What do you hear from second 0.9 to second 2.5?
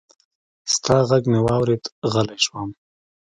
غږ مې واورېد، غلی